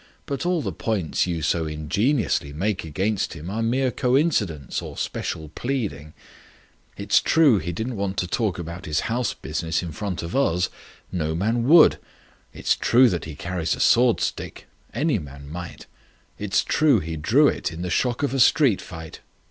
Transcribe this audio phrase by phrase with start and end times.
[0.25, 5.49] But all the points you so ingeniously make against him are mere coincidence or special
[5.49, 6.15] pleading.
[6.97, 10.69] It's true he didn't want to talk about his house business in front of us.
[11.11, 11.99] No man would.
[12.51, 14.65] It's true that he carries a sword stick.
[14.91, 15.85] Any man might.
[16.39, 19.19] It's true he drew it in the shock of a street fight.